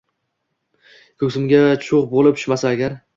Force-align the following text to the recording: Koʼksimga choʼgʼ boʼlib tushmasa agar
Koʼksimga 1.23 1.59
choʼgʼ 1.83 2.09
boʼlib 2.15 2.41
tushmasa 2.41 2.73
agar 2.79 2.97